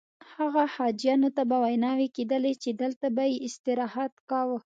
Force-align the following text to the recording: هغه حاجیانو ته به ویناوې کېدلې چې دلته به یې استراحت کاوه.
هغه 0.37 0.63
حاجیانو 0.75 1.29
ته 1.35 1.43
به 1.49 1.57
ویناوې 1.63 2.07
کېدلې 2.15 2.53
چې 2.63 2.69
دلته 2.81 3.05
به 3.15 3.23
یې 3.31 3.37
استراحت 3.47 4.13
کاوه. 4.29 4.57